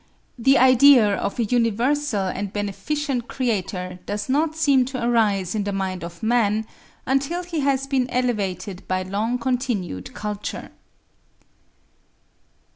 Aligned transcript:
The 0.39 0.57
idea 0.57 1.13
of 1.15 1.37
a 1.37 1.43
universal 1.43 2.25
and 2.25 2.51
beneficent 2.51 3.27
Creator 3.27 3.99
does 4.07 4.29
not 4.29 4.55
seem 4.55 4.83
to 4.85 5.05
arise 5.05 5.53
in 5.53 5.63
the 5.63 5.71
mind 5.71 6.03
of 6.03 6.23
man, 6.23 6.65
until 7.05 7.43
he 7.43 7.59
has 7.59 7.85
been 7.85 8.09
elevated 8.09 8.87
by 8.87 9.03
long 9.03 9.37
continued 9.37 10.15
culture. 10.15 10.71